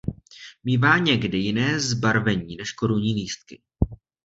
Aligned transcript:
Mívá 0.63 0.97
někdy 0.97 1.37
jiné 1.37 1.79
zbarvení 1.79 2.55
než 2.57 2.71
korunní 2.71 3.13
lístky. 3.13 3.61